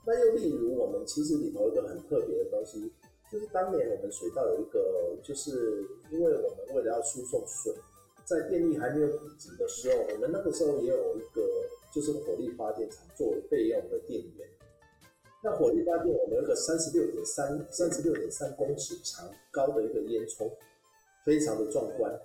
[0.07, 2.93] 那又例如我们其实里头一个很特别的东西，
[3.33, 7.75] 就是当年我们水稻有一个，就是因为我们为了要输送水，
[8.25, 11.43] 在电力还没有普及的时候，我们那个时候也有一个
[11.93, 14.49] 就是火力发电厂作为备用的电源。
[15.43, 20.51] 那火力发电，我们有个三十六点三、三十六点三公尺长高的一个烟囱，
[21.25, 22.19] 非常的壮观。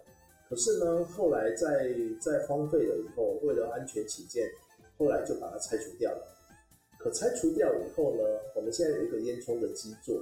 [0.49, 4.49] 可是呢，后来在在荒废了以后，为了安全起见，
[4.97, 6.38] 后来就把它拆除掉了。
[6.99, 8.21] 可拆除掉以后呢，
[8.55, 10.21] 我们现在有一个烟囱的基座，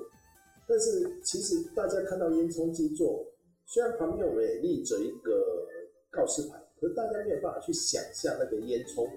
[0.68, 3.26] 但是其实大家看到烟囱基座，
[3.66, 5.68] 虽然旁边我们也立着一个
[6.12, 9.10] 告示牌，可是大家没有办法去想象那个烟囱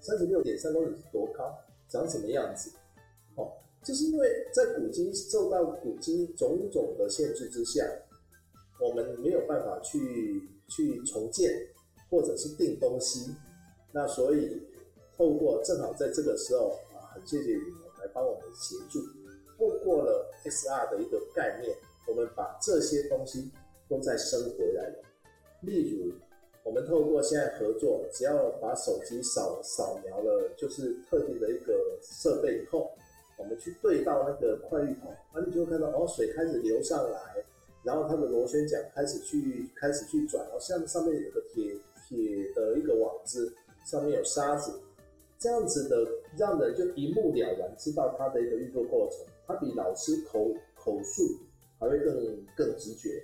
[0.00, 1.54] 三十六点三公尺是多高，
[1.90, 2.70] 长什么样子。
[3.36, 3.52] 哦，
[3.84, 7.86] 就是因为在古今受到古今种种的限制之下，
[8.80, 11.52] 我们没有办法去去重建
[12.08, 13.34] 或者是订东西，
[13.92, 14.62] 那所以
[15.18, 16.72] 透过正好在这个时候，
[17.24, 19.00] 谢谢宇龙来帮我们协助，
[19.58, 23.50] 透过了 SR 的一个概念，我们把这些东西
[23.88, 24.96] 都再生回来了。
[25.62, 26.12] 例如，
[26.62, 32.90] 我们透过现在合作，只要把手机扫扫描了，就是特定的一个设备以后。
[33.36, 37.44] 我们去对到那个快滤桶，那你就会看到哦，水开始流上来，
[37.82, 41.74] 然后它的螺旋桨开始去开始去转，然后下面上面有个铁
[42.06, 43.52] 铁的一个网子，
[43.84, 44.78] 上面有沙子，
[45.38, 51.22] 这样子的让人就一目了然知道它的一个运作过程，它比老师口口述
[51.78, 53.22] 还会更更直觉。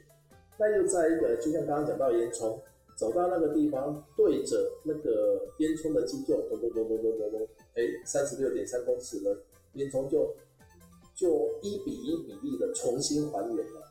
[0.59, 2.59] 那又在一个就像刚刚讲到烟囱，
[2.95, 9.43] 走到那个地方，对着那个烟囱的基座，咚咚咚咚咚咚咚，哎，三十六点三公尺了。
[9.75, 10.35] 烟囱就
[11.15, 13.87] 就一比一比例的重新还原了。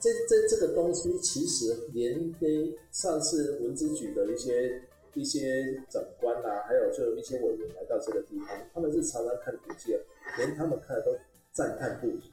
[0.00, 4.80] 这这这个东西其实连跟上次文字举的一些
[5.14, 10.00] 一些长官啊，还有就一些委员来到这个地方，他们是常常看古迹的，
[10.38, 11.16] 连他们看的都
[11.52, 12.32] 赞叹不已，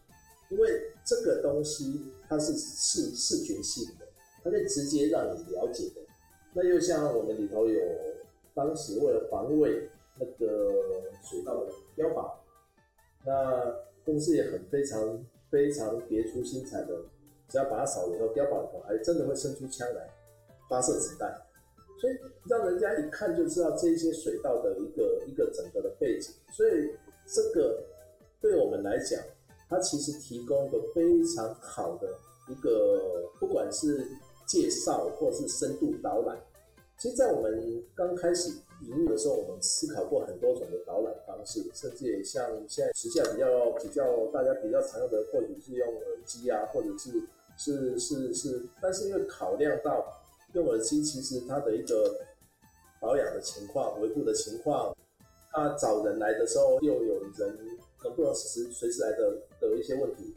[0.49, 4.05] 因为这个东西它是视视觉性的，
[4.43, 6.01] 它可以直接让你了解的。
[6.53, 7.81] 那又像我们里头有
[8.53, 10.71] 当时为了防卫那个
[11.23, 11.71] 水道的。
[11.95, 12.29] 标榜，
[13.25, 16.93] 那公司也很非常非常别出心裁的，
[17.47, 20.09] 只要把它扫了以后，碉堡里头还真的会伸出枪来
[20.69, 21.41] 发射子弹，
[21.99, 22.13] 所以
[22.49, 26.33] 让人家一看就知道这些水稻的一个一个整个的背景。
[26.51, 26.71] 所以
[27.25, 27.83] 这个
[28.41, 29.19] 对我们来讲，
[29.69, 32.07] 它其实提供一个非常好的
[32.49, 34.05] 一个，不管是
[34.45, 36.37] 介绍或是深度导览。
[36.97, 38.49] 其实，在我们刚开始
[38.83, 47.21] 营运的时候，我们思考过很多种的导览方式，甚至也像现在时下比较比较大家比较常用的，或许是用耳机啊，或者是
[47.57, 50.05] 是是是，但是因为考量到
[50.55, 52.17] 用耳机，其实它的一个
[53.01, 54.95] 保养的情况、维护的情况，
[55.51, 57.57] 它找人来的时候又有人
[58.03, 60.33] 能不能随时随时来的的一些问题，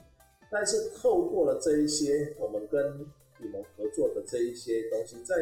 [0.50, 3.06] 但是透过了这一些，我们跟
[3.40, 5.36] 你们合作的这一些东西，在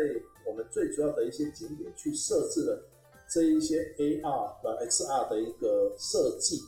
[0.46, 2.86] 我们最主要的一些景点去设置了
[3.30, 6.60] 这一些 AR 和 XR 的一个设计，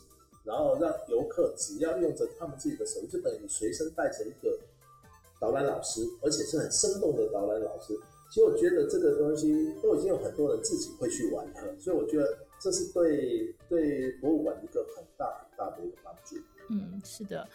[0.45, 4.59] 然后让游客只要用着他们自己的手机，就等于随身带着一个
[5.41, 7.99] 导览老师，而且是很生动的导览老师。
[8.31, 16.37] 其实我觉得这个东西都已经有很多人自己会去玩了，所以我觉得这是对对博物馆一个很大很大的一个帮助。
[16.71, 17.49] 嗯，是的。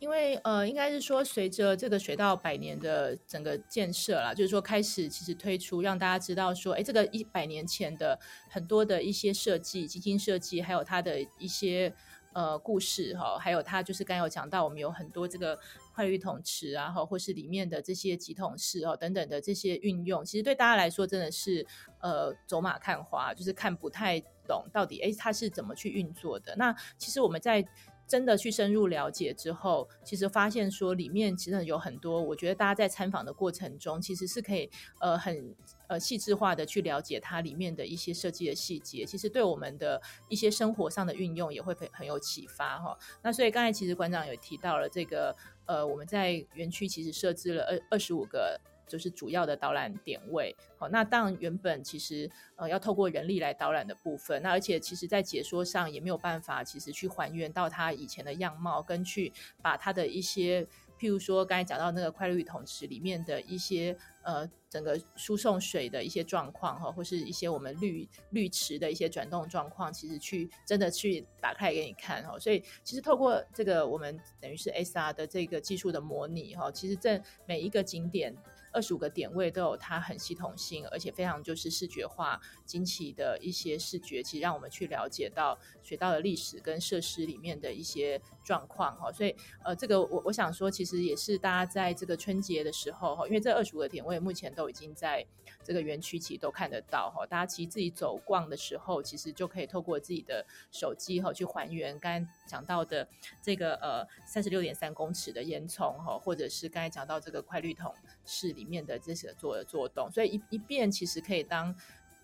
[0.00, 8.16] 因为呃，应该是说，随着这个水道百年的整个建设啦，就是说开始其实推出，让大家知道说，哎，这个一百年前的
[8.48, 11.92] 很多的一些设计、精心设计，还有它的一些
[12.32, 15.58] 呃故事哈，还有它就是刚有讲到，我们有很多这个
[15.98, 21.66] 快滤桶池啊，哈，或是里面的这些几桶式哦等等的这些运用，其实对大家来说真的是
[21.98, 26.54] 呃走马看花，就是看不太懂到底哎它是怎么去运作的。
[26.54, 27.66] 那其实我们在
[28.06, 35.52] 真的去深入了解之后，其实发现说里面其实有很多，我觉得大家在参访的过程中，其实是可以呃很
[35.88, 42.96] 呃细致化的去了解它里面的一些设计的细节，其实对我们的一些生活上的运用也会很很有启发哈。
[43.22, 45.34] 那所以刚才其实馆长有提到了这个
[45.66, 48.60] 呃我们在园区其实设置了二二十五个。
[48.90, 60.66] 就是主要的导览点位，好，那当原本其实呃要透过人力来导览的部分，那而且其实在解说上也没有办法，其实去还原到它以前的样貌，跟去把它的一些，
[60.98, 78.34] 譬如说刚才讲到那个快滤桶池里面的一些呃整个输送水的一些状况哈，或是一些我们滤滤池的一些转动状况，其实去真的去打开给你看哈，所以其实透过这个我们等于是 SR 的这个技术的模拟哈，其实这每一个景点。
[78.72, 89.10] 二十五个点位都有它很系统性，而且非常就是视觉化、惊奇的一些视觉，其实让我们去了解到学到的历史跟设施里面的一些状况哈。
[89.12, 95.24] 所以呃，这个我我想说，其实也是大家在这个春节的时候哈，因为这二十五个点位目前都已经在
[95.64, 97.26] 这个园区其实都看得到哈。
[97.26, 103.08] 大家其实自己走逛的时候，其实就可以透过自己的手机哈去还原刚才讲到的
[103.42, 107.94] 这个呃三十六点三公尺的烟囱哈，或者是刚才讲到这个快滤桶
[108.28, 111.74] 室里面的这些做的做动，所以一一遍其实可以当，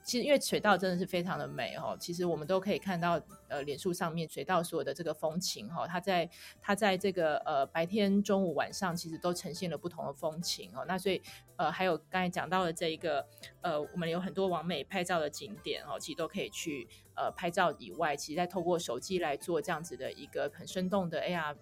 [0.02, 6.28] 其实因为水道真的是非常的美哦，其实我们都可以看到呃脸书上面水道所有的这个风情哈，它在
[6.60, 10.84] 它在这个呃白天、中午、晚上其实都呈现了不同的风情哦。
[10.86, 11.22] 那所以
[11.56, 13.26] 呃还有刚才讲到的这一个
[13.62, 16.86] 呃我们有很多网美拍照的景点哦，其实都可以去
[17.16, 21.56] 呃拍照以外，其实在透过手机来做这样子的一个很生动的 AR。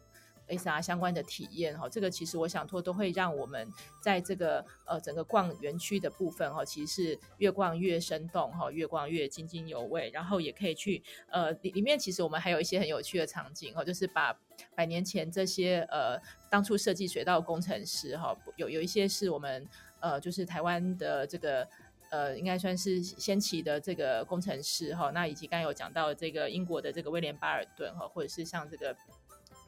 [0.49, 10.11] S R 相关的体验哈，这个其实我想说都会让我们在这个呃整个逛园区的部分哈，其实是越逛越生动哈，越逛越津津有味。
[10.13, 14.39] 然后也可以去呃里里面其实我们还有一些很有趣的场景哈，就是把
[14.75, 19.67] 百年前这些呃当初设计水道工程师哈，有有一些是我们
[20.01, 21.67] 呃就是台湾的这个
[22.11, 28.95] 呃应该算是先期的这个工程师哈，那以及刚有讲到这个英国的这个威廉巴尔顿哈，或者是像这个。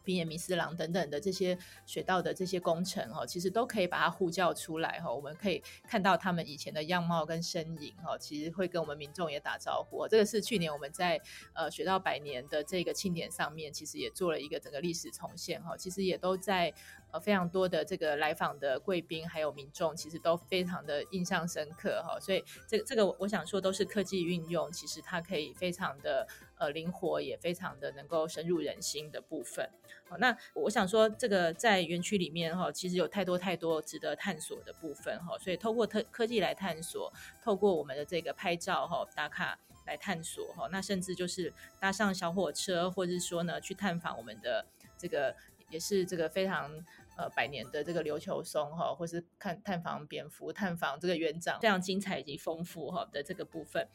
[0.04, 5.12] 比野弥斯郎等等的这些水道的这些工程哈，其实都可以把它呼叫出来哈。
[5.12, 10.06] 我们可以看到他们以前的样貌跟身影哈，其实会跟我们民众也打招呼。
[10.06, 11.20] 这个是去年我们在
[11.54, 15.76] 呃水道百年的这个庆典上面，其实也做了一个整个历史重现哈。
[15.76, 16.72] 其实也都在
[17.10, 22.20] 呃非常多的这个来访的贵宾还有民众，其实都非常的印象深刻哈。
[22.20, 26.28] 所以这个这个我想说都是科技运用，其实它可以非常的。
[26.56, 29.68] 呃，灵活也非常的能够深入人心的部分。
[30.08, 35.36] 好，那我想说，这个在园区里面哈，其实有太多太多值得探索的部分哈。
[35.38, 44.64] 所以透过特科技来探索，透过我们的这个拍照哈打卡来探索哈，那甚至就是搭上小火车，或者是说呢去探访我们的
[44.96, 45.34] 这个
[45.70, 46.70] 也是这个非常
[47.16, 53.88] 呃百年的这个琉球松哈，或是看探访蝙蝠、探访这个园长，非常精彩以及丰富哈的这个部分。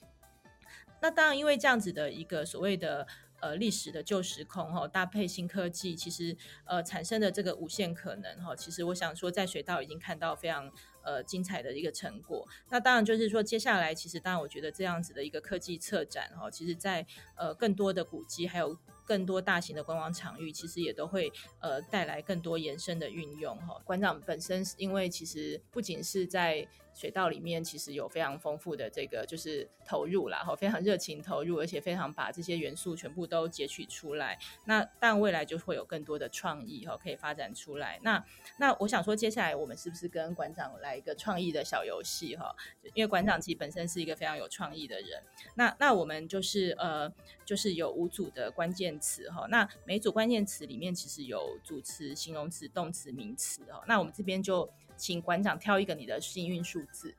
[1.02, 3.08] 那当然，因为这样子的一个所谓的
[3.40, 10.70] 呃历史的旧时空哈，搭配新科技，其实呃产生的这个无限可能哈，其实我想说在水道已经看到非常
[11.04, 12.46] 呃精彩的一个成果。
[12.70, 17.06] 那当然就是说接下来其实当然我觉得这样子的一个科技策展哈，其实在
[17.36, 18.78] 呃更多的古迹还有。
[19.10, 23.82] 更多大型的观光场域，其实也都会呃带来更多延伸的运用哈。
[23.84, 34.38] 馆长本身因为其实不仅是在水道里面，其实有非常丰富的这个就是投入啦，哈，非常热情投入，而且非常把这些元素全部都截取出来。
[34.66, 38.00] 那但未来就会有更多的创意哈，可以发展出来。
[38.02, 38.24] 那
[38.58, 42.54] 那我想说，接下来我们是不是跟馆长来一个创意的小游戏哈？
[42.94, 45.24] 因为馆长其实本身是一个非常有创意的人。
[45.56, 47.12] 那那我们就是呃，
[47.46, 49.48] 就是有五组的关键词哈。
[49.50, 53.84] 那每组关键词里面其实有主词、形容词、动词、名词哈。
[53.88, 54.70] 那我们这边就。
[55.00, 57.16] 请馆长挑一个你的幸运数字，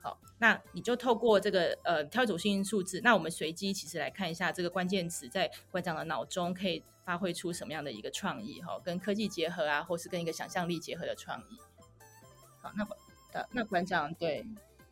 [0.00, 11.58] 好，那你就透过这个呃挑一组幸运数字，那我们随机其实来看一下这个关键词在馆长的脑中可以发挥出什么样的一个创意哈，跟科技结合啊，或是跟一个想象力结合的创意。
[12.60, 12.86] 好，那
[13.32, 14.46] 呃那馆长对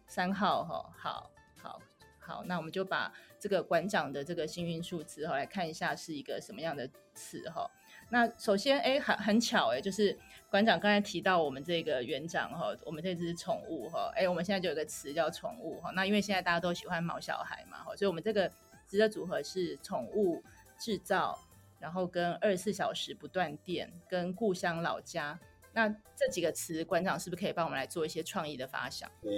[0.08, 1.82] 三号哈，好好
[2.18, 7.70] 好，那我们就把这个馆长的这个幸运数字哈来看一下是一个什么样的词哈。
[8.10, 10.18] 那首先哎很很巧哎就是。
[10.50, 15.92] 馆长刚才提到我们这个园长哈，我们这只宠物哈，哎，我们现在就有个词叫宠物哈。
[15.94, 18.50] 那因为现在大家都喜欢毛小孩嘛哈，所以我们这个
[18.88, 20.42] 词的组合是宠物
[20.76, 21.38] 制造，
[21.78, 25.38] 然后跟二十四小时不断电，跟故乡老家。
[25.72, 29.08] 那这几个词，馆长是不是可以帮我们来做一些创意的发想？
[29.22, 29.30] 哎，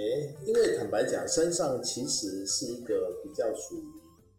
[0.47, 3.83] 因为坦白讲，山上其实是一个比较属于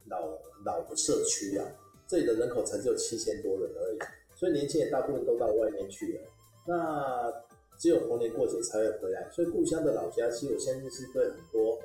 [0.07, 0.19] 老
[0.65, 1.65] 老的社区啊，
[2.09, 3.99] 这里的人口才只有七千多人而已，
[4.45, 6.21] 所以年轻人大部分都到外面去了。
[6.67, 7.33] 那
[7.79, 11.79] 只有逢年过节才会回来，所以故乡的老家，其实我相信是对很多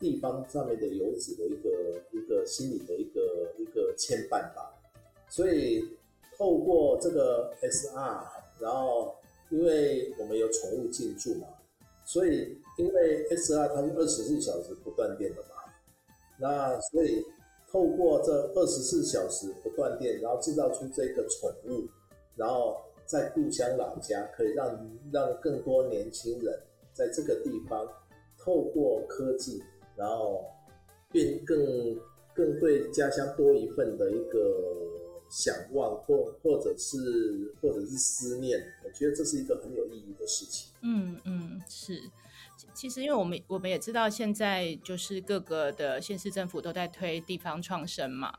[0.00, 4.74] 地方上面的游子的一个一个心理的一个一个牵绊吧。
[5.28, 5.96] 所以
[6.36, 8.24] 透过这个 SR，
[8.58, 9.14] 然后
[9.50, 11.46] 因为我们有宠物进驻嘛，
[12.04, 15.72] 所以因为 SR 它是二十四小时不断电的嘛，
[16.36, 17.24] 那所以
[17.72, 21.88] 透过这二十四小时不断电，然后制造出这个宠物，
[22.36, 22.76] 然后。
[23.04, 26.58] 在故乡老家，可以让让更多年轻人
[26.94, 27.86] 在这个地方
[28.38, 29.62] 透过科技，
[29.96, 30.42] 然后
[31.10, 31.58] 变更
[32.32, 34.38] 更对家乡多一份的一个
[35.28, 38.64] 想望，或或者是或者是思念。
[38.82, 40.72] 我觉得这是一个很有意义的事情。
[40.82, 42.00] 嗯嗯，是。
[42.74, 48.38] 其实，因为我们我们也知道，现在就是各个的县市政府都在推地方创生嘛。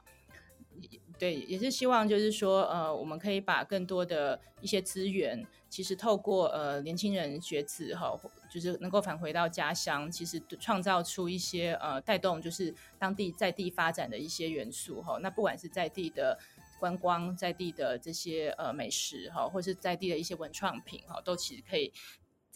[1.19, 8.19] 对，也是希望就是说，呃，我们可以把更多的一些资源，其实透过呃年轻人学子哈，
[8.51, 15.19] 就是能够返回到家乡，其实创造出一些呃带动就是当地在地发展的一些元素哈。
[15.21, 16.37] 那不管是在地的
[16.79, 21.93] 观光，在地的这些呃美食哈，或是在地的一些文创品哈，都其实可以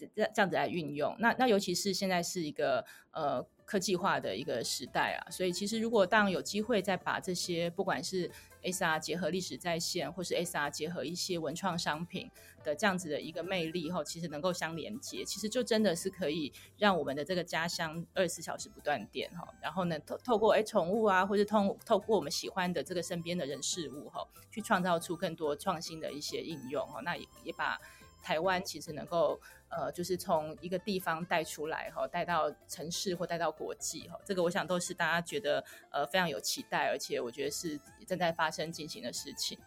[0.06, 1.14] 这这样子来运用。
[1.18, 3.46] 那那尤其是现在是一个呃。
[3.68, 8.30] 科技化的一个时代啊，所以其实如果当有机会再把这些不管是
[8.62, 12.30] SR 结合历史再现，或是 SR 结合一些文创商品
[12.64, 19.46] 的这样子的一个魅力后，其实能够相连接，其实就真的是可以让我们的这个家乡二十四小时不断电哈。
[19.60, 27.02] 然后呢，透透过诶宠物啊，或者透透过我们喜欢的这个身边的人事物哈，去创造出更多创新的一些应用哈。
[27.04, 27.78] 那也也把
[28.22, 29.38] 台湾其实能够。
[29.70, 39.58] 呃，就是从一个地方带出来哈，带到城市或带到国际哈，这个我想都是大家觉得呃非常有期待，而且我觉得是正在发生进行的事情。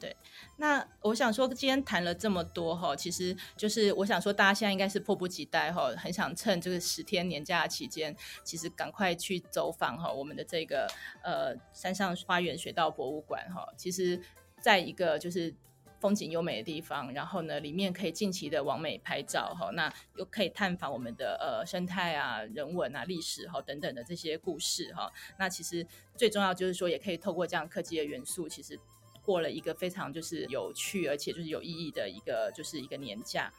[0.00, 0.16] 对，
[0.56, 10.88] 那我想说今天谈了这么多哈，其实就是我想说大家现在应该是迫不及待哈，很想趁这个十天年假期间，其实赶快去走访哈我们的这个
[11.22, 14.18] 呃山上花园水道博物馆哈，其实
[14.62, 15.54] 在一个就是。
[16.02, 25.08] 风景优美的地方，然后呢，里面可以尽情的往美拍照哈，那又可以探访我们的呃生态啊、人文啊、历史哈等等的这些故事哈。
[25.38, 25.86] 那其实
[26.16, 28.76] 最重要就是说，也可以透过这样科技的元素，其实
[29.24, 33.52] 过了一个非常就是有趣而且就是有意义的一个就是一个年假。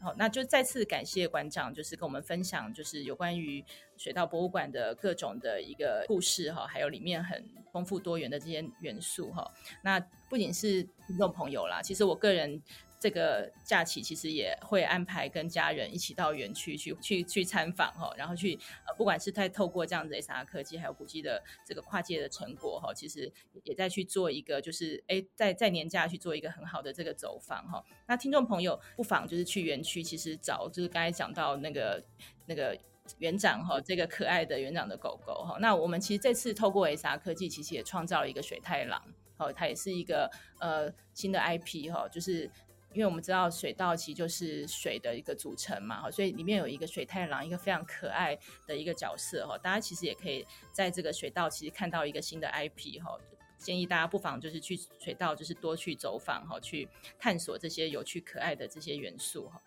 [0.00, 3.64] 好，那就再次感谢馆长，就是跟我们分享，就是有关于
[3.96, 9.50] 水稻博物馆的各种的一个故事哈，还有里面很丰富多元的这些元素哈。
[9.82, 12.62] 那不仅是听众朋友啦，其实我个人。
[13.00, 23.32] 这个假期其实也会安排跟家人一起到园区去去去参访哈，然后去呃，不管是在透过这样子 SR 科技，还有古迹的这个跨界的成果哈，其实
[23.64, 27.82] 也在去做一个就是哎，在在年假去做一个很好的这个走访哈。
[28.06, 32.04] 那听众朋友不妨就是去园区，其实找就是刚才讲到那个
[32.44, 32.78] 那个
[33.16, 35.56] 园长哈，这个可爱的园长的狗狗哈。
[35.58, 39.02] 那我们其实这次透过 SR 科技，其实也创造了一个水太郎，
[39.38, 40.30] 哦，它也是一个
[40.60, 42.50] 呃新的 IP 哈，就是
[42.92, 48.36] 因为我们知道水稻其实就是水的一个组成嘛，哈，所以里面有一个水太郎，一个非常可爱
[48.66, 49.56] 的一个角色哈。
[49.58, 53.16] 大家其实也可以在这个水稻其实看到一个新的 IP 哈，
[53.56, 56.88] 建议大家不妨就是去水稻，就是多去走访哈，去
[57.18, 59.62] 探索这些有趣可爱的这些元素哈。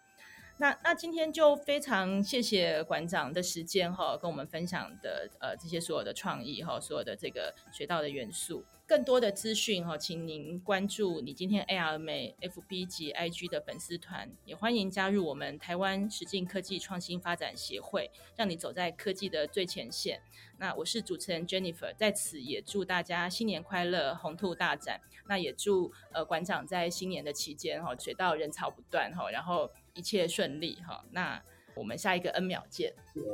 [0.58, 20.22] 那那今天就非常谢谢馆长的时间哈，跟我们分享的呃这些所有的创意哈，所有的这个水稻的元素，更多的资讯哈，请您关注你今天 AR 美 FB 及 IG 的粉丝团，也欢迎加入我们台湾实境科技创新发展协会，让你走在科技的最前线。
[20.60, 25.01] 那我是主持人 Jennifer，在此也祝大家新年快乐，红兔大展。
[25.28, 29.72] 那也祝呃馆长在新年的期间哈，水稻人潮不断哈，然后。
[29.94, 31.41] 一切顺利哈，那
[31.76, 32.94] 我们下一个 N 秒见。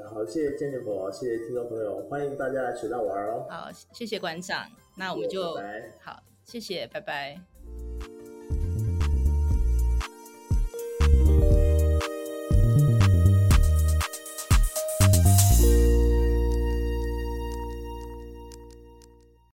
[0.09, 3.45] 好，谢谢 Jennifer，谢谢听众朋友，欢迎大家来水道玩哦。
[3.49, 5.55] 好，谢谢馆长，那我们就
[5.99, 7.39] 好，谢谢，拜拜。